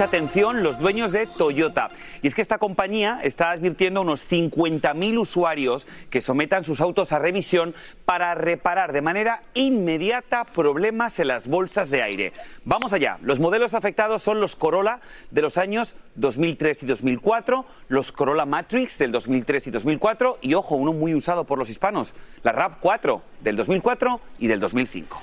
[0.00, 1.90] Mucha atención los dueños de Toyota.
[2.22, 7.12] Y es que esta compañía está advirtiendo a unos 50.000 usuarios que sometan sus autos
[7.12, 7.74] a revisión
[8.06, 12.32] para reparar de manera inmediata problemas en las bolsas de aire.
[12.64, 13.18] Vamos allá.
[13.20, 15.00] Los modelos afectados son los Corolla
[15.32, 20.76] de los años 2003 y 2004, los Corolla Matrix del 2003 y 2004 y, ojo,
[20.76, 25.20] uno muy usado por los hispanos, la RAV4 del 2004 y del 2005.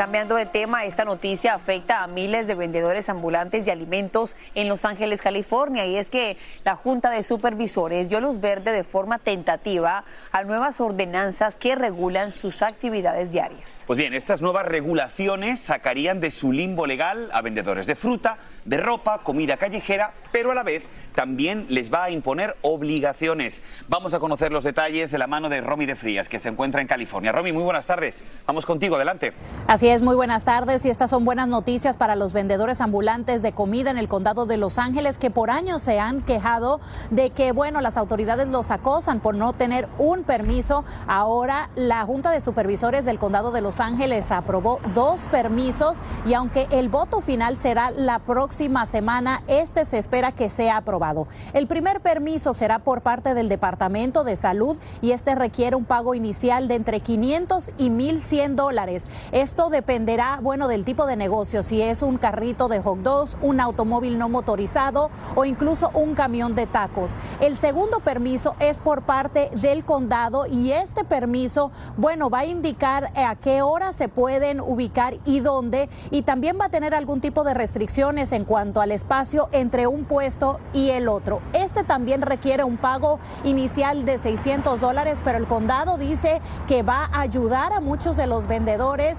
[0.00, 4.86] Cambiando de tema, esta noticia afecta a miles de vendedores ambulantes de alimentos en Los
[4.86, 10.04] Ángeles, California, y es que la Junta de Supervisores dio luz verde de forma tentativa
[10.32, 13.84] a nuevas ordenanzas que regulan sus actividades diarias.
[13.86, 18.78] Pues bien, estas nuevas regulaciones sacarían de su limbo legal a vendedores de fruta, de
[18.78, 20.82] ropa, comida callejera, pero a la vez
[21.14, 23.62] también les va a imponer obligaciones.
[23.88, 26.80] Vamos a conocer los detalles de la mano de Romy de Frías, que se encuentra
[26.80, 27.32] en California.
[27.32, 28.24] Romy, muy buenas tardes.
[28.46, 29.34] Vamos contigo, adelante.
[29.66, 33.50] Así es, muy buenas tardes y estas son buenas noticias para los vendedores ambulantes de
[33.50, 36.80] comida en el condado de Los Ángeles que por años se han quejado
[37.10, 40.84] de que, bueno, las autoridades los acosan por no tener un permiso.
[41.08, 46.68] Ahora la Junta de Supervisores del condado de Los Ángeles aprobó dos permisos y aunque
[46.70, 51.26] el voto final será la próxima semana, este se espera que sea aprobado.
[51.52, 56.14] El primer permiso será por parte del Departamento de Salud y este requiere un pago
[56.14, 59.08] inicial de entre 500 y 1.100 dólares.
[59.32, 63.60] Esto dependerá, bueno, del tipo de negocio, si es un carrito de hot dogs, un
[63.60, 67.16] automóvil no motorizado o incluso un camión de tacos.
[67.40, 73.12] El segundo permiso es por parte del condado y este permiso, bueno, va a indicar
[73.16, 77.44] a qué hora se pueden ubicar y dónde y también va a tener algún tipo
[77.44, 81.40] de restricciones en cuanto al espacio entre un puesto y el otro.
[81.52, 87.08] Este también requiere un pago inicial de 600 dólares, pero el condado dice que va
[87.12, 89.18] a ayudar a muchos de los vendedores,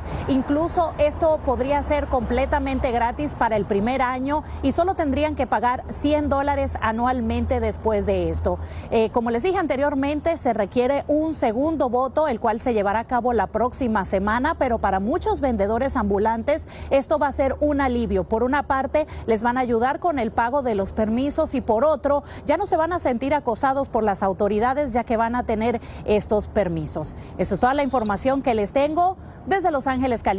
[0.98, 6.30] esto podría ser completamente gratis para el primer año y solo tendrían que pagar 100
[6.30, 8.58] dólares anualmente después de esto.
[8.90, 13.08] Eh, como les dije anteriormente, se requiere un segundo voto, el cual se llevará a
[13.08, 18.24] cabo la próxima semana, pero para muchos vendedores ambulantes esto va a ser un alivio.
[18.24, 21.86] Por una parte, les van a ayudar con el pago de los permisos y por
[21.86, 25.44] otro, ya no se van a sentir acosados por las autoridades ya que van a
[25.44, 27.16] tener estos permisos.
[27.38, 30.31] Eso es toda la información que les tengo desde Los Ángeles, California.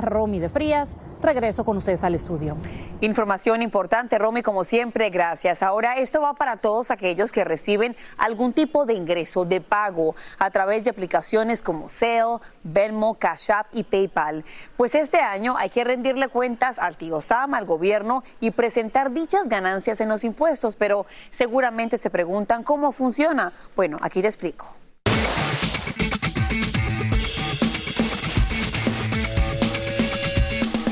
[0.00, 2.56] Romy de Frías, regreso con ustedes al estudio.
[3.00, 5.62] Información importante, Romy, como siempre, gracias.
[5.62, 10.50] Ahora, esto va para todos aquellos que reciben algún tipo de ingreso de pago a
[10.50, 14.44] través de aplicaciones como Zelle, Venmo, Cash App y PayPal.
[14.76, 19.48] Pues este año hay que rendirle cuentas al tío Sam, al gobierno y presentar dichas
[19.48, 23.52] ganancias en los impuestos, pero seguramente se preguntan cómo funciona.
[23.74, 24.81] Bueno, aquí te explico.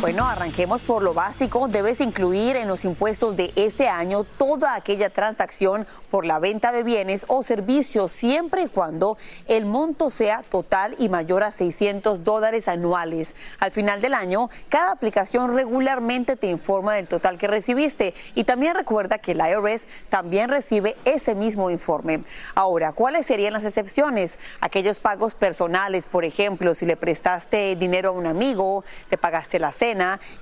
[0.01, 1.69] Bueno, arranquemos por lo básico.
[1.69, 6.83] Debes incluir en los impuestos de este año toda aquella transacción por la venta de
[6.83, 12.67] bienes o servicios, siempre y cuando el monto sea total y mayor a 600 dólares
[12.67, 13.37] anuales.
[13.59, 18.77] Al final del año, cada aplicación regularmente te informa del total que recibiste y también
[18.77, 22.23] recuerda que el IRS también recibe ese mismo informe.
[22.55, 24.39] Ahora, ¿cuáles serían las excepciones?
[24.63, 29.73] Aquellos pagos personales, por ejemplo, si le prestaste dinero a un amigo, le pagaste la
[29.73, 29.90] cena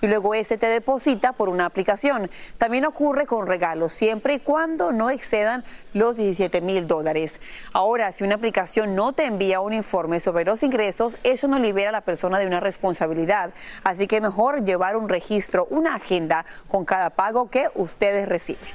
[0.00, 2.30] y luego este te deposita por una aplicación.
[2.58, 5.64] También ocurre con regalos, siempre y cuando no excedan
[5.94, 7.40] los 17 mil dólares.
[7.72, 11.88] Ahora, si una aplicación no te envía un informe sobre los ingresos, eso no libera
[11.88, 13.52] a la persona de una responsabilidad.
[13.84, 18.68] Así que mejor llevar un registro, una agenda con cada pago que ustedes reciben.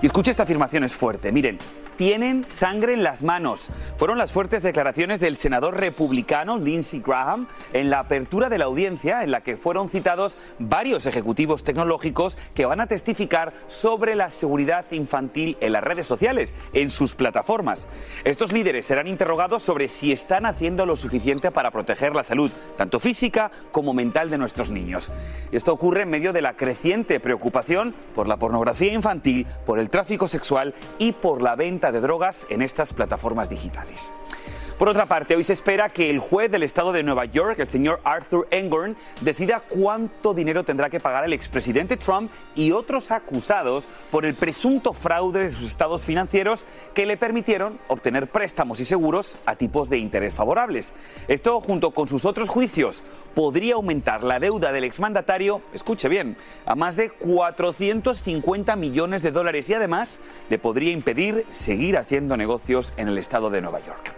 [0.00, 1.32] Y escuche esta afirmación, es fuerte.
[1.32, 1.58] Miren,
[1.98, 3.70] tienen sangre en las manos.
[3.96, 9.24] Fueron las fuertes declaraciones del senador republicano Lindsey Graham en la apertura de la audiencia
[9.24, 14.86] en la que fueron citados varios ejecutivos tecnológicos que van a testificar sobre la seguridad
[14.92, 17.88] infantil en las redes sociales, en sus plataformas.
[18.22, 23.00] Estos líderes serán interrogados sobre si están haciendo lo suficiente para proteger la salud, tanto
[23.00, 25.10] física como mental de nuestros niños.
[25.50, 30.28] Esto ocurre en medio de la creciente preocupación por la pornografía infantil, por el tráfico
[30.28, 34.12] sexual y por la venta de drogas en estas plataformas digitales.
[34.78, 37.66] Por otra parte, hoy se espera que el juez del estado de Nueva York, el
[37.66, 43.88] señor Arthur Engorn, decida cuánto dinero tendrá que pagar el expresidente Trump y otros acusados
[44.12, 46.64] por el presunto fraude de sus estados financieros
[46.94, 50.92] que le permitieron obtener préstamos y seguros a tipos de interés favorables.
[51.26, 53.02] Esto, junto con sus otros juicios,
[53.34, 56.36] podría aumentar la deuda del exmandatario, escuche bien,
[56.66, 62.94] a más de 450 millones de dólares y además le podría impedir seguir haciendo negocios
[62.96, 64.14] en el estado de Nueva York.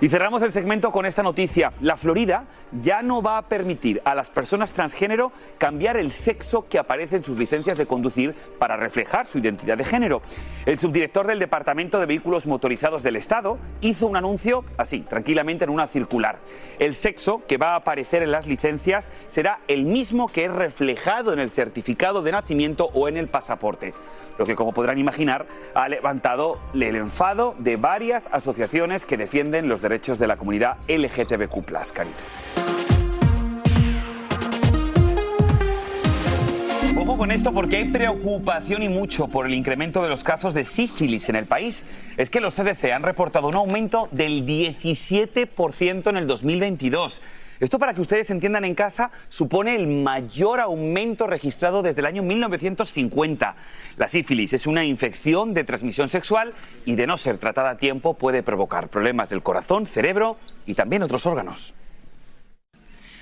[0.00, 1.72] Y cerramos el segmento con esta noticia.
[1.80, 2.44] La Florida
[2.80, 7.24] ya no va a permitir a las personas transgénero cambiar el sexo que aparece en
[7.24, 10.22] sus licencias de conducir para reflejar su identidad de género.
[10.66, 15.70] El subdirector del Departamento de Vehículos Motorizados del Estado hizo un anuncio así, tranquilamente en
[15.70, 16.38] una circular.
[16.78, 21.32] El sexo que va a aparecer en las licencias será el mismo que es reflejado
[21.32, 23.94] en el certificado de nacimiento o en el pasaporte
[24.38, 29.82] lo que como podrán imaginar ha levantado el enfado de varias asociaciones que defienden los
[29.82, 31.64] derechos de la comunidad LGTBQ+,
[31.94, 32.24] Carito.
[36.94, 40.64] Ojo con esto porque hay preocupación y mucho por el incremento de los casos de
[40.64, 41.86] sífilis en el país.
[42.18, 47.22] Es que los CDC han reportado un aumento del 17% en el 2022.
[47.60, 52.22] Esto para que ustedes entiendan en casa supone el mayor aumento registrado desde el año
[52.22, 53.56] 1950.
[53.96, 58.14] La sífilis es una infección de transmisión sexual y de no ser tratada a tiempo
[58.14, 61.74] puede provocar problemas del corazón, cerebro y también otros órganos.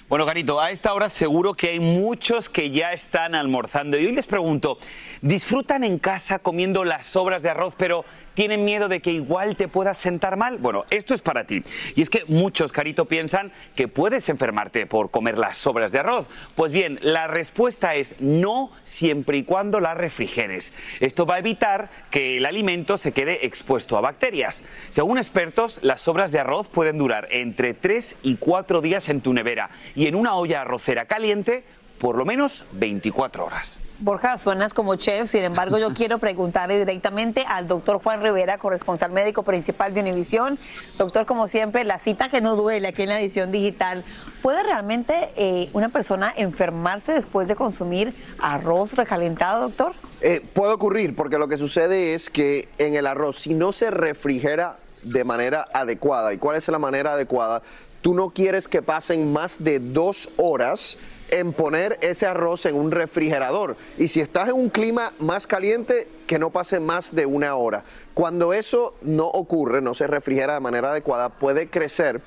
[0.09, 3.99] Bueno, Garito, a esta hora seguro que hay muchos que ya están almorzando.
[3.99, 4.79] Y hoy les pregunto,
[5.21, 8.05] ¿disfrutan en casa comiendo las sobras de arroz, pero
[8.37, 10.59] tienen miedo de que igual te puedas sentar mal?
[10.59, 11.65] Bueno, esto es para ti.
[11.95, 16.27] Y es que muchos, Carito, piensan que puedes enfermarte por comer las sobras de arroz.
[16.55, 20.75] Pues bien, la respuesta es no siempre y cuando las refrigeres.
[21.01, 24.65] Esto va a evitar que el alimento se quede expuesto a bacterias.
[24.91, 29.33] Según expertos, las sobras de arroz pueden durar entre 3 y 4 días en tu
[29.33, 31.65] nevera y en una olla arrocera caliente
[32.01, 33.81] por lo menos 24 horas.
[33.99, 39.13] Borja, suenas como chef, sin embargo yo quiero preguntarle directamente al doctor Juan Rivera, corresponsal
[39.13, 40.59] médico principal de Univisión.
[40.99, 44.05] Doctor, como siempre, la cita que no duele aquí en la edición digital.
[44.43, 49.95] ¿Puede realmente eh, una persona enfermarse después de consumir arroz recalentado, doctor?
[50.21, 53.91] Eh, puede ocurrir, porque lo que sucede es que en el arroz, si no se
[53.91, 57.63] refrigera de manera adecuada, ¿y cuál es la manera adecuada?
[58.03, 60.99] Tú no quieres que pasen más de dos horas
[61.31, 63.77] en poner ese arroz en un refrigerador.
[63.99, 67.85] Y si estás en un clima más caliente, que no pase más de una hora.
[68.15, 72.21] Cuando eso no ocurre, no se refrigera de manera adecuada, puede crecer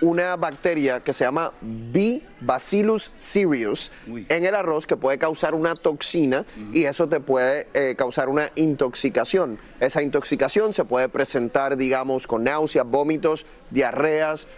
[0.00, 2.20] una bacteria que se llama B.
[2.40, 7.94] bacillus cereus en el arroz que puede causar una toxina y eso te puede eh,
[7.96, 9.58] causar una intoxicación.
[9.80, 14.48] Esa intoxicación se puede presentar, digamos, con náuseas, vómitos, diarreas,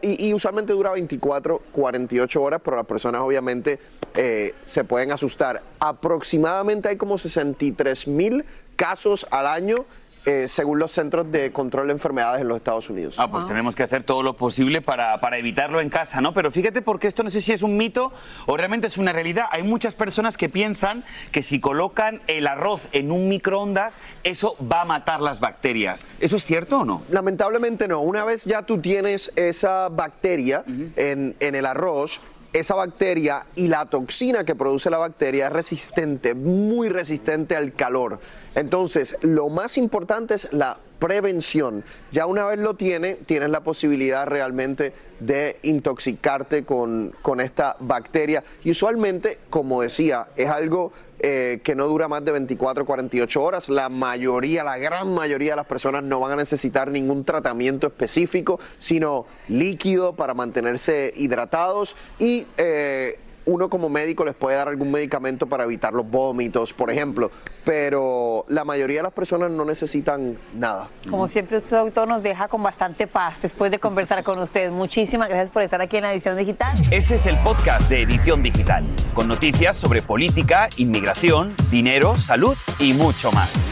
[0.00, 3.80] y, usualmente dura 24, 48 horas, pero las personas obviamente
[4.14, 5.62] eh, se pueden asustar.
[5.80, 8.44] Aproximadamente hay como 63 mil
[8.76, 9.84] casos al año
[10.24, 13.16] eh, según los Centros de Control de Enfermedades en los Estados Unidos.
[13.18, 16.32] Ah, pues tenemos que hacer todo lo posible para, para, evitarlo en casa, ¿no?
[16.32, 18.12] Pero fíjate porque esto no sé si es un mito
[18.46, 19.46] o realmente es una realidad.
[19.50, 24.82] Hay muchas personas que piensan que si colocan el arroz en un microondas, eso va
[24.82, 26.06] a matar las bacterias.
[26.20, 27.02] ¿Eso es cierto o no?
[27.10, 28.00] Lamentablemente no.
[28.00, 32.20] Una vez ya tú tienes esa bacteria en, en el arroz,
[32.52, 38.20] esa bacteria y la toxina que produce la bacteria es resistente, muy resistente al calor.
[38.54, 41.82] Entonces, lo más importante es la prevención.
[42.12, 48.44] Ya una vez lo tiene, tienes la posibilidad realmente de intoxicarte con, con esta bacteria.
[48.62, 53.68] Y usualmente, como decía, es algo eh, que no dura más de 24 48 horas.
[53.68, 58.58] La mayoría, la gran mayoría de las personas no van a necesitar ningún tratamiento específico,
[58.78, 65.46] sino líquido para mantenerse hidratados y eh, uno como médico les puede dar algún medicamento
[65.46, 67.30] para evitar los vómitos, por ejemplo,
[67.64, 70.88] pero la mayoría de las personas no necesitan nada.
[71.08, 74.72] Como siempre, usted, doctor, nos deja con bastante paz después de conversar con ustedes.
[74.72, 76.78] Muchísimas gracias por estar aquí en Edición Digital.
[76.90, 78.84] Este es el podcast de Edición Digital,
[79.14, 83.68] con noticias sobre política, inmigración, dinero, salud y mucho más.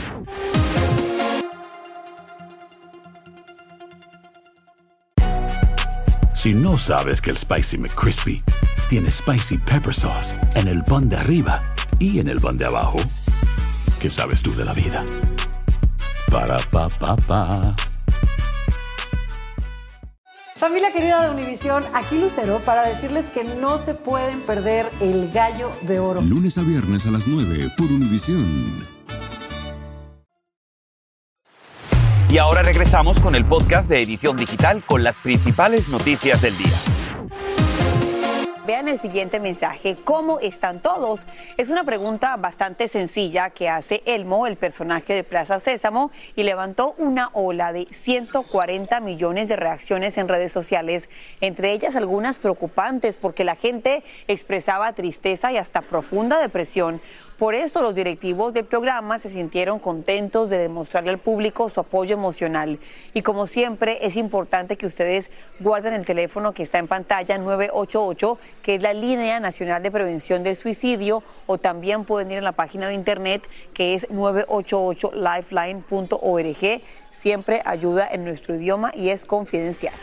[6.35, 8.43] Si no sabes que el Spicy McCrispy
[8.91, 11.63] tiene Spicy Pepper Sauce en el pan de arriba
[12.01, 12.99] y en el pan de abajo,
[14.01, 15.05] ¿qué sabes tú de la vida?
[16.29, 17.77] Para, pa, pa, pa.
[20.57, 25.71] Familia querida de Univisión, aquí Lucero para decirles que no se pueden perder el gallo
[25.83, 26.21] de oro.
[26.21, 28.45] Lunes a viernes a las 9 por Univisión.
[32.29, 37.00] Y ahora regresamos con el podcast de Edición Digital con las principales noticias del día.
[38.71, 39.97] Vean el siguiente mensaje.
[40.05, 41.27] ¿Cómo están todos?
[41.57, 46.95] Es una pregunta bastante sencilla que hace Elmo, el personaje de Plaza Sésamo, y levantó
[46.97, 51.11] una ola de 140 millones de reacciones en redes sociales,
[51.41, 57.01] entre ellas algunas preocupantes porque la gente expresaba tristeza y hasta profunda depresión.
[57.41, 62.13] Por esto los directivos del programa se sintieron contentos de demostrarle al público su apoyo
[62.13, 62.79] emocional.
[63.15, 68.39] Y como siempre es importante que ustedes guarden el teléfono que está en pantalla 988,
[68.63, 72.53] que es la línea nacional de prevención del suicidio, o también pueden ir a la
[72.53, 76.83] página de internet que es 988lifeline.org.
[77.11, 79.95] Siempre ayuda en nuestro idioma y es confidencial.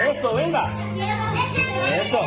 [0.00, 0.74] Eso, venga.
[2.02, 2.20] Eso.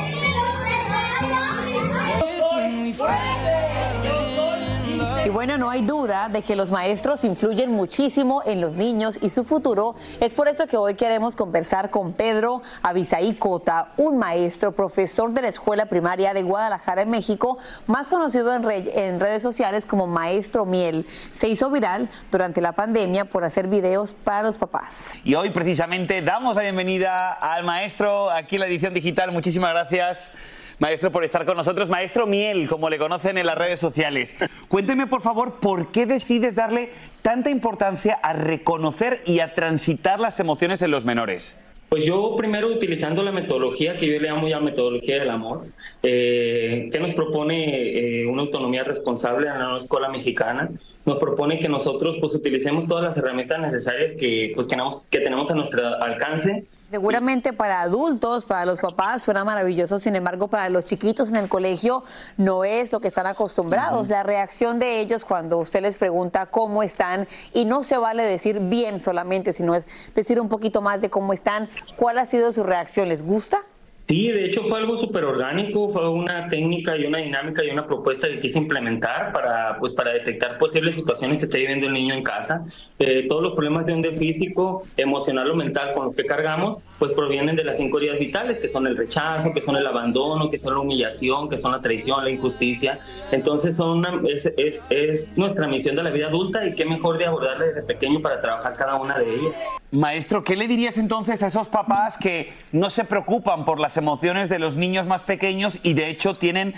[5.27, 9.29] Y bueno, no hay duda de que los maestros influyen muchísimo en los niños y
[9.29, 9.93] su futuro.
[10.21, 15.41] Es por eso que hoy queremos conversar con Pedro Abisaí Cota, un maestro, profesor de
[15.41, 17.57] la Escuela Primaria de Guadalajara, en México,
[17.87, 18.63] más conocido en,
[18.95, 21.05] en redes sociales como Maestro Miel.
[21.35, 25.11] Se hizo viral durante la pandemia por hacer videos para los papás.
[25.25, 29.33] Y hoy precisamente damos la bienvenida al maestro aquí en la edición digital.
[29.33, 30.31] Muchísimas gracias.
[30.79, 31.89] Maestro, por estar con nosotros.
[31.89, 34.35] Maestro Miel, como le conocen en las redes sociales.
[34.67, 36.91] Cuénteme, por favor, por qué decides darle
[37.23, 41.59] tanta importancia a reconocer y a transitar las emociones en los menores.
[41.89, 45.67] Pues yo primero utilizando la metodología que yo le llamo ya metodología del amor,
[46.03, 50.69] eh, que nos propone eh, una autonomía responsable en la escuela mexicana,
[51.07, 55.19] nos propone que nosotros pues utilicemos todas las herramientas necesarias que pues que tenemos, que
[55.19, 60.69] tenemos a nuestro alcance Seguramente para adultos, para los papás suena maravilloso, sin embargo para
[60.69, 62.03] los chiquitos en el colegio
[62.37, 64.07] no es lo que están acostumbrados.
[64.07, 68.61] La reacción de ellos cuando usted les pregunta cómo están y no se vale decir
[68.61, 69.83] bien solamente, sino es
[70.15, 71.67] decir un poquito más de cómo están.
[71.97, 73.09] ¿Cuál ha sido su reacción?
[73.09, 73.65] ¿Les gusta?
[74.07, 77.85] Sí, de hecho fue algo súper orgánico, fue una técnica y una dinámica y una
[77.85, 82.13] propuesta que quise implementar para, pues, para detectar posibles situaciones que esté viviendo el niño
[82.13, 82.65] en casa.
[82.99, 87.13] Eh, todos los problemas de orden físico, emocional o mental con los que cargamos, pues
[87.13, 90.57] provienen de las cinco heridas vitales, que son el rechazo, que son el abandono, que
[90.57, 92.99] son la humillación, que son la traición, la injusticia.
[93.31, 97.25] Entonces son es, es, es nuestra misión de la vida adulta y qué mejor de
[97.25, 99.59] abordarla desde pequeño para trabajar cada una de ellas.
[99.91, 104.49] Maestro, ¿qué le dirías entonces a esos papás que no se preocupan por las emociones
[104.49, 106.73] de los niños más pequeños y de hecho tienen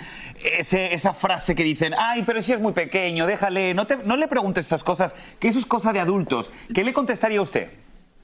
[0.58, 4.16] ese- esa frase que dicen, ay, pero si es muy pequeño, déjale, no, te- no
[4.16, 6.52] le preguntes esas cosas, que eso es cosa de adultos?
[6.72, 7.68] ¿Qué le contestaría usted?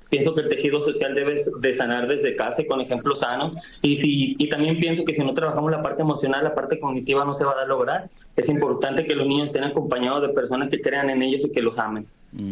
[0.09, 3.57] Pienso que el tejido social debe de sanar desde casa y con ejemplos sanos.
[3.83, 7.25] Y, si, y también pienso que si no trabajamos la parte emocional, la parte cognitiva
[7.25, 8.09] no se va a lograr.
[8.37, 11.61] Es importante que los niños estén acompañados de personas que crean en ellos y que
[11.61, 12.07] los amen.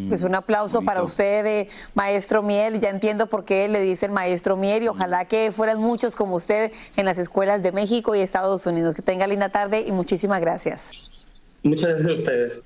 [0.08, 2.80] Pues un aplauso para usted, eh, maestro Miel.
[2.80, 6.72] Ya entiendo por qué le dicen maestro Miel y ojalá que fueran muchos como usted
[6.96, 8.94] en las escuelas de México y Estados Unidos.
[8.94, 10.90] Que tenga linda tarde y muchísimas gracias.
[11.62, 12.62] Muchas gracias a ustedes.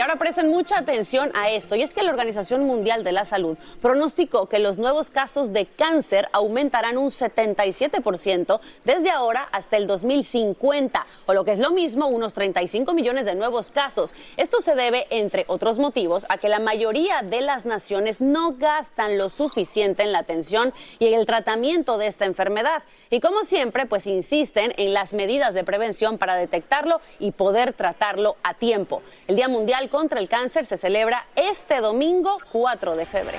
[0.00, 3.26] Y ahora presten mucha atención a esto, y es que la Organización Mundial de la
[3.26, 9.86] Salud pronosticó que los nuevos casos de cáncer aumentarán un 77% desde ahora hasta el
[9.86, 14.14] 2050, o lo que es lo mismo, unos 35 millones de nuevos casos.
[14.38, 19.18] Esto se debe, entre otros motivos, a que la mayoría de las naciones no gastan
[19.18, 22.84] lo suficiente en la atención y en el tratamiento de esta enfermedad.
[23.10, 28.36] Y como siempre, pues insisten en las medidas de prevención para detectarlo y poder tratarlo
[28.42, 29.02] a tiempo.
[29.26, 33.38] El Día Mundial contra el Cáncer se celebra este domingo 4 de febrero.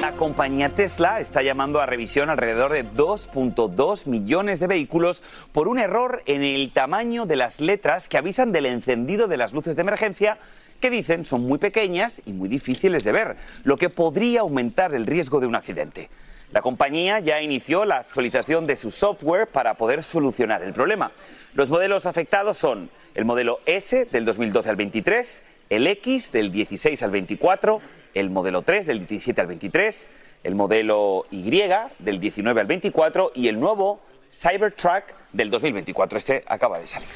[0.00, 5.78] La compañía Tesla está llamando a revisión alrededor de 2.2 millones de vehículos por un
[5.78, 9.82] error en el tamaño de las letras que avisan del encendido de las luces de
[9.82, 10.38] emergencia
[10.80, 15.06] que dicen son muy pequeñas y muy difíciles de ver, lo que podría aumentar el
[15.06, 16.10] riesgo de un accidente.
[16.52, 21.12] La compañía ya inició la actualización de su software para poder solucionar el problema.
[21.54, 27.02] Los modelos afectados son el modelo S del 2012 al 23, el X del 16
[27.02, 27.80] al 24,
[28.12, 30.10] el modelo 3 del 17 al 23,
[30.44, 31.50] el modelo Y
[31.98, 36.18] del 19 al 24 y el nuevo Cybertruck del 2024.
[36.18, 37.08] Este acaba de salir.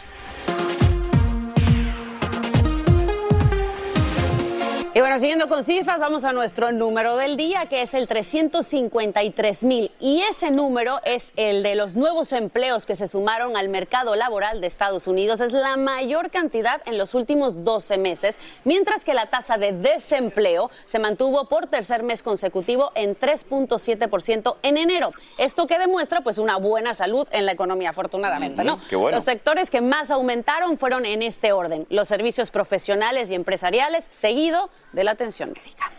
[4.96, 9.62] Y bueno, siguiendo con cifras, vamos a nuestro número del día, que es el 353
[9.64, 9.90] mil.
[10.00, 14.62] Y ese número es el de los nuevos empleos que se sumaron al mercado laboral
[14.62, 15.42] de Estados Unidos.
[15.42, 20.70] Es la mayor cantidad en los últimos 12 meses, mientras que la tasa de desempleo
[20.86, 25.10] se mantuvo por tercer mes consecutivo en 3.7% en enero.
[25.36, 28.80] Esto que demuestra pues una buena salud en la economía, afortunadamente, ¿no?
[28.88, 29.18] qué bueno.
[29.18, 31.86] Los sectores que más aumentaron fueron en este orden.
[31.90, 35.90] Los servicios profesionales y empresariales, seguido de la atención médica.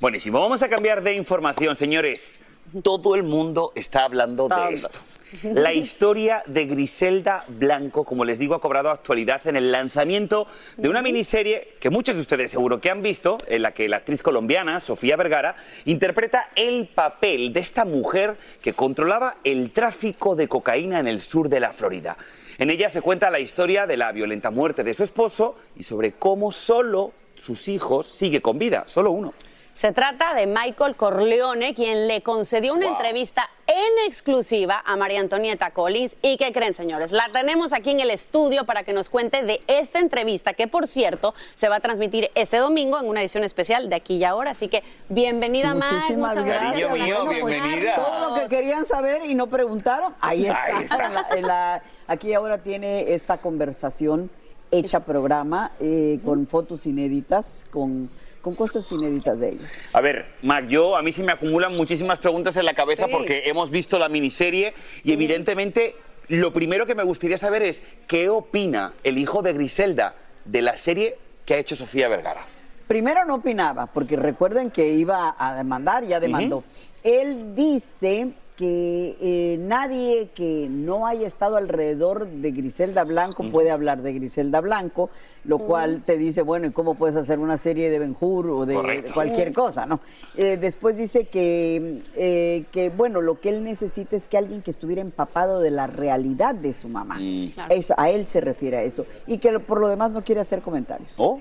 [0.00, 2.40] Buenísimo, vamos a cambiar de información, señores.
[2.82, 4.98] Todo el mundo está hablando de esto.
[5.42, 10.88] La historia de Griselda Blanco, como les digo, ha cobrado actualidad en el lanzamiento de
[10.88, 14.22] una miniserie que muchos de ustedes seguro que han visto, en la que la actriz
[14.22, 20.98] colombiana, Sofía Vergara, interpreta el papel de esta mujer que controlaba el tráfico de cocaína
[20.98, 22.16] en el sur de la Florida.
[22.58, 26.12] En ella se cuenta la historia de la violenta muerte de su esposo y sobre
[26.12, 29.32] cómo solo sus hijos sigue con vida, solo uno.
[29.74, 35.70] Se trata de Michael Corleone, quien le concedió una entrevista en exclusiva a María Antonieta
[35.72, 36.16] Collins.
[36.22, 37.12] ¿Y qué creen, señores?
[37.12, 40.86] La tenemos aquí en el estudio para que nos cuente de esta entrevista, que por
[40.86, 44.52] cierto se va a transmitir este domingo en una edición especial de aquí y ahora.
[44.52, 45.92] Así que bienvenida, Mike.
[45.92, 46.70] Muchísimas Muchas gracias.
[46.88, 47.96] Cariño mío, Bueno, pues, bienvenida.
[47.96, 50.64] Todo lo que querían saber y no preguntaron, ahí está.
[50.74, 51.04] Ahí está.
[51.06, 54.30] En la- en la- aquí ahora tiene esta conversación
[54.70, 58.08] hecha programa eh, con fotos inéditas, con,
[58.42, 59.70] con cosas inéditas de ellos.
[59.92, 63.10] A ver, Mac, yo a mí se me acumulan muchísimas preguntas en la cabeza Sí.
[63.12, 65.94] porque hemos visto la miniserie y evidentemente
[66.28, 70.14] lo primero que me gustaría saber es qué opina el hijo de Griselda
[70.44, 72.44] de la serie que ha hecho Sofía Vergara.
[72.88, 76.62] Primero no opinaba, porque recuerden que iba a demandar, ya demandó.
[77.02, 84.00] Él dice que eh, nadie que no haya estado alrededor de Griselda Blanco puede hablar
[84.00, 85.10] de Griselda Blanco,
[85.44, 88.64] lo cual te dice, bueno, ¿y cómo puedes hacer una serie de Ben Hur o
[88.66, 89.12] de Correcto.
[89.14, 90.00] cualquier cosa, no?
[90.36, 94.70] Eh, después dice que, eh, que, bueno, lo que él necesita es que alguien que
[94.70, 97.18] estuviera empapado de la realidad de su mamá.
[97.54, 97.74] Claro.
[97.74, 99.04] Eso, a él se refiere a eso.
[99.26, 101.12] Y que lo- por lo demás no quiere hacer comentarios.
[101.18, 101.40] ¿Oh?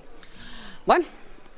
[0.86, 1.06] Bueno.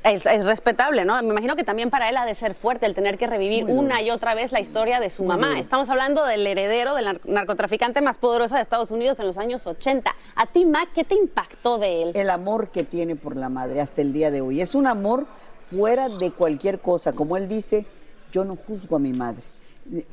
[0.09, 1.21] Es, es respetable, ¿no?
[1.21, 3.73] Me imagino que también para él ha de ser fuerte el tener que revivir Muy
[3.73, 3.85] duro.
[3.85, 5.47] una y otra vez la historia de su Muy mamá.
[5.49, 5.59] duro.
[5.59, 9.67] Estamos hablando del heredero del nar- narcotraficante más poderosa de Estados Unidos en los años
[9.67, 10.15] 80.
[10.35, 12.11] A ti, Mac, ¿qué te impactó de él?
[12.13, 14.61] el amor que tiene por la madre hasta el día de hoy.
[14.61, 15.25] Es un amor
[15.69, 17.13] fuera de cualquier cosa.
[17.13, 17.85] Como él dice,
[18.31, 19.43] yo no juzgo a mi madre.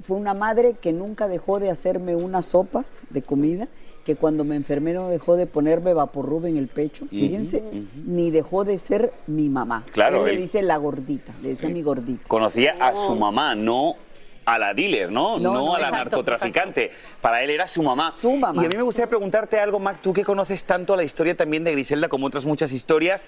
[0.03, 3.69] Fue una madre que nunca dejó de hacerme una sopa de comida,
[4.05, 7.63] que cuando me enfermé no dejó de ponerme vaporrub en el pecho, fíjense,
[8.07, 9.85] ni dejó de ser mi mamá.
[9.93, 12.27] Claro, Él le dice la gordita, le decía mi gordita.
[12.29, 13.97] Conocía a su mamá, no
[14.45, 15.39] a la dealer, ¿no?
[15.39, 16.91] No, no, a la exacto, narcotraficante.
[17.21, 18.11] Para él era su mamá.
[18.11, 18.63] Su mamá.
[18.63, 21.65] Y a mí me gustaría preguntarte algo, Mac, tú que conoces tanto la historia también
[21.65, 23.27] de Griselda como otras muchas historias.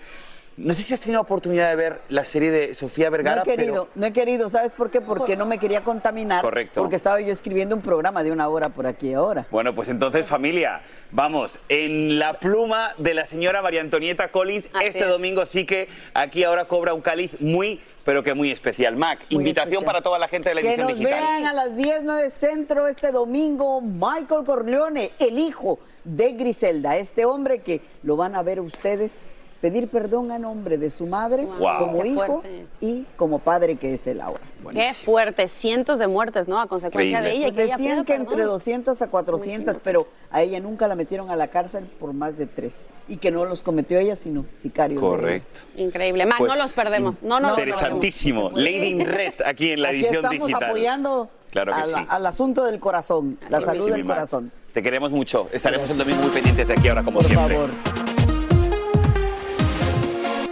[0.59, 3.57] No sé si has tenido oportunidad de ver la serie de Sofía Vergara, no he
[3.57, 4.01] querido, pero...
[4.01, 5.03] no he querido, ¿sabes por qué?
[5.03, 6.41] Porque no me quería contaminar.
[6.41, 6.81] Correcto.
[6.81, 9.47] Porque estaba yo escribiendo un programa de una hora por aquí ahora.
[9.51, 14.87] Bueno, pues entonces, familia, vamos, en la pluma de la señora María Antonieta Collins, Así
[14.87, 15.09] este es.
[15.09, 18.97] domingo sí que aquí ahora cobra un cáliz muy, pero que muy especial.
[18.97, 19.85] Mac, Muy invitación especial.
[19.85, 21.21] para toda la gente de la Que edición nos digital.
[21.21, 23.83] vean a las 10, 9 centro este domingo.
[23.83, 29.33] Michael Corleone, el hijo de Griselda, este hombre que lo van a ver ustedes
[29.71, 31.79] pedir perdón a nombre de su madre Wow.
[31.79, 32.67] como Qué hijo fuerte.
[32.81, 34.41] y como padre que es él ahora.
[34.73, 36.61] Qué fuerte, cientos de muertes, ¿no?
[36.61, 37.41] A consecuencia Increíble.
[37.41, 37.55] de ella.
[37.55, 38.33] Pues que decían que perdón.
[38.33, 42.39] entre 200 a 400, pero a ella nunca la metieron a la cárcel por más
[42.39, 42.87] de tres.
[43.09, 45.01] Y que no los cometió ella, sino sicarios.
[45.01, 45.61] Correcto.
[45.77, 46.27] Increíble.
[46.39, 47.23] Pues, no los perdemos.
[47.23, 47.81] No, no los perdemos.
[47.81, 48.51] Interesantísimo.
[48.55, 50.65] Lady in Red aquí en la Aquí edición estamos digital.
[50.71, 52.07] apoyando Claro que a la- sí.
[52.09, 54.53] al asunto del corazón, la Claro salud sí, del corazón.
[54.73, 55.49] Te queremos mucho.
[55.53, 57.55] Estaremos el domingo muy pendientes de aquí ahora, como Por siempre.
[57.55, 57.71] favor.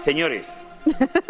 [0.05, 0.63] Señores,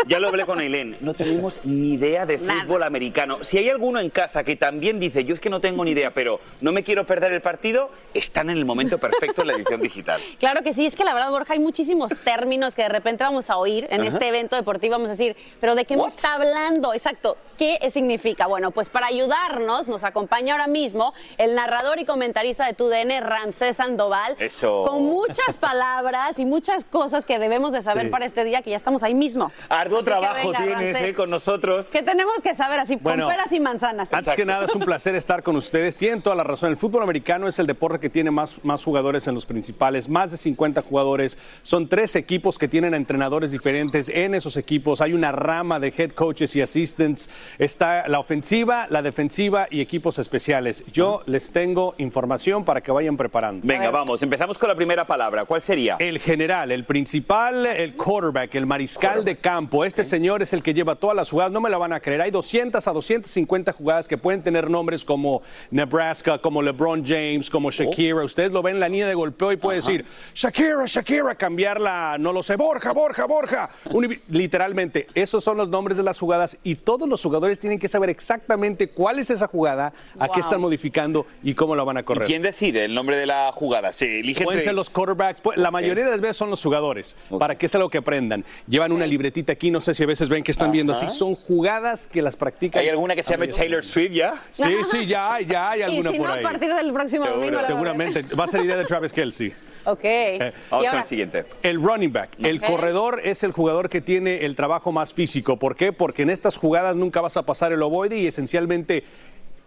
[0.08, 0.96] Ya lo hablé con Ailén.
[1.00, 2.62] No tenemos ni idea de Nada.
[2.62, 3.38] fútbol americano.
[3.42, 6.12] Si hay alguno en casa que también dice, yo es que no tengo ni idea,
[6.12, 9.80] pero no me quiero perder el partido, están en el momento perfecto en la edición
[9.80, 10.20] digital.
[10.40, 13.48] Claro que sí, es que la verdad, Borja, hay muchísimos términos que de repente vamos
[13.48, 14.10] a oír en Ajá.
[14.10, 14.92] este evento deportivo.
[14.92, 16.92] Vamos a decir, ¿pero de qué me está hablando?
[16.92, 18.46] Exacto, ¿qué significa?
[18.46, 23.76] Bueno, pues para ayudarnos, nos acompaña ahora mismo el narrador y comentarista de TUDN, Ramsés
[23.76, 24.36] Sandoval.
[24.38, 24.84] Eso.
[24.86, 28.10] Con muchas palabras y muchas cosas que debemos de saber Sí.
[28.10, 29.50] para este día, que ya estamos ahí mismo.
[29.68, 31.08] Arduo Así trabajo venga, tienes Ramsés.
[31.08, 31.90] eh, con nosotros.
[31.90, 34.12] Que tenemos que saber así, Bueno, con peras y manzanas.
[34.12, 35.96] Antes que nada, es un placer estar con ustedes.
[35.96, 36.70] Tienen toda la razón.
[36.70, 40.30] El fútbol americano es el deporte que tiene más, más jugadores en los principales, más
[40.30, 41.38] de 50 jugadores.
[41.62, 45.00] Son tres equipos que tienen a entrenadores diferentes en esos equipos.
[45.00, 47.30] Hay una rama de head coaches y assistants.
[47.58, 50.84] Está la ofensiva, la defensiva y equipos especiales.
[50.92, 53.66] Yo les tengo información para que vayan preparando.
[53.66, 55.44] Venga, vamos, empezamos con la primera palabra.
[55.44, 55.96] ¿Cuál sería?
[55.98, 59.84] El general, el principal, el quarterback, el mariscal de campo.
[59.84, 61.52] Este señor es el que lleva todas las jugadas.
[61.52, 62.20] No me la van a creer.
[62.20, 67.70] Hay 200 a 250 jugadas que pueden tener nombres como Nebraska, como LeBron James, como
[67.70, 68.24] Shakira.
[68.24, 70.04] Ustedes lo ven en la línea de golpeo y puede decir
[70.34, 73.70] Shakira, Shakira, cambiarla, no lo sé, Borja, Borja, Borja.
[74.28, 78.10] Literalmente, esos son los nombres de las jugadas y todos los jugadores tienen que saber
[78.10, 82.04] exactamente cuál es esa jugada, a qué están modificando y cómo la van a ¿Y
[82.04, 82.26] correr.
[82.26, 83.92] quién decide el nombre de la jugada?
[83.92, 86.62] Se elige Pueden entre- ser los quarterbacks, pues, la mayoría de las veces son los
[86.62, 88.44] jugadores, para que es algo que aprendan.
[88.68, 91.06] Llevan una libretita aquí, no sé si a veces ven que están viendo Ajá.
[91.06, 92.80] así, son jugadas que las practican.
[92.82, 94.34] ¿Hay alguna que se llame Taylor Swift ya?
[94.52, 96.40] Sí, sí, ya hay, ya hay alguna y si por no, ahí.
[96.44, 97.58] a partir del próximo domingo.
[97.66, 99.52] Seguramente, va a ser idea de Travis Kelsey.
[99.84, 100.00] Ok.
[100.04, 101.44] Eh, Y ahora- siguiente.
[101.62, 105.58] El running back, el corredor es el jugador que tiene el trabajo más físico.
[105.58, 105.92] ¿Por qué?
[105.92, 109.04] Porque en estas jugadas nunca vas a pasar el ovoide y esencialmente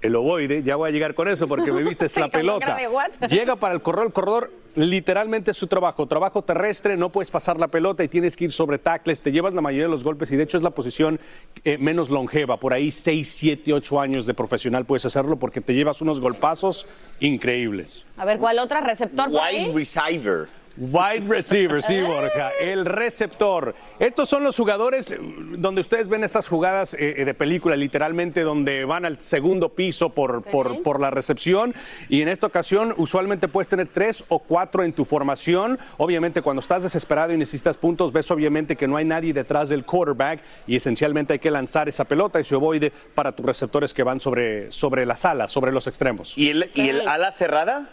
[0.02, 2.78] el ovoide, ya voy a llegar con eso porque me viste, es la pelota.
[3.30, 7.60] Llega para el corredor, el corredor literalmente es su trabajo, trabajo terrestre, no puedes pasar
[7.60, 10.32] la pelota y tienes que ir sobre tackles, te llevas la mayoría de los golpes
[10.32, 11.20] y de hecho es la posición
[11.64, 15.74] eh, menos longeva, por ahí 6, 7, 8 años de profesional puedes hacerlo porque te
[15.74, 16.86] llevas unos golpazos
[17.20, 18.06] increíbles.
[18.18, 19.66] A ver, ¿cuál otra receptor por ahí?
[19.66, 20.48] Wide receiver.
[20.78, 22.52] Wide receiver, sí, Borja.
[22.60, 23.74] El receptor.
[24.00, 28.86] Estos son los jugadores eh, donde ustedes ven estas jugadas eh, de película, literalmente, donde
[28.86, 31.74] van al segundo piso por, por, por la recepción.
[32.10, 35.80] Y en esta ocasión, usualmente puedes tener tres o cuatro en tu formación.
[35.98, 39.84] Obviamente, cuando estás desesperado y necesitas puntos, ves obviamente que no hay nadie detrás del
[39.84, 44.20] quarterback y esencialmente hay que lanzar esa pelota, ese ovoide, para tus receptores que van
[44.20, 46.38] sobre, sobre las alas, sobre los extremos.
[46.38, 47.90] ¿Y el, y el ala cerrada?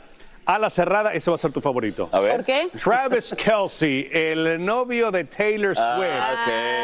[0.47, 2.09] Ala cerrada, ese va a ser tu favorito.
[2.13, 2.37] A ver.
[2.37, 2.69] ¿Por qué?
[2.83, 6.35] Travis Kelsey, el novio de Taylor Swift, Ah,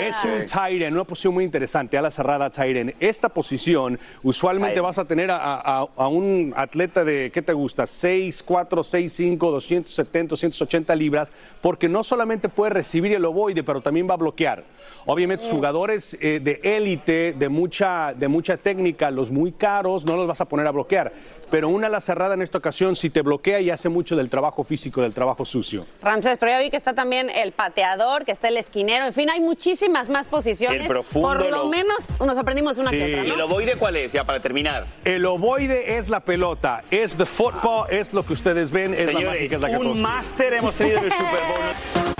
[0.01, 0.05] ok.
[0.09, 2.94] es un tight end, una posición muy interesante, a la cerrada tight end.
[3.01, 7.53] Esta posición, usualmente Tight vas a tener a, a- a un atleta de, ¿qué te
[7.53, 7.87] gusta?
[7.87, 13.83] 6, 4, 6, 5, 270, 280 libras, porque no solamente puede recibir el ovoide, pero
[13.83, 14.64] también va a bloquear.
[15.05, 15.51] Obviamente, Mm.
[15.51, 20.40] jugadores eh, de élite, de mucha, de mucha técnica, los muy caros, no los vas
[20.40, 21.12] a poner a bloquear.
[21.50, 24.62] Pero una ala cerrada en esta ocasión, si te bloquea y hace mucho del trabajo
[24.64, 25.84] físico, del trabajo sucio.
[26.02, 29.28] Ramsés, pero ya vi que está también el pateador, que está el esquinero, en fin,
[29.30, 30.82] hay muchísimas más posiciones.
[30.82, 33.34] El profundo, Por lo lo- menos nos aprendimos una que otra, ¿Y ¿no?
[33.34, 34.12] el ovoide cuál es?
[34.12, 34.86] Ya para terminar.
[35.04, 39.06] El ovoide es la pelota, es the football, es lo que ustedes ven, es la
[39.06, 42.14] Señores, mágica, es la que un máster hemos tenido en el Super Bowl.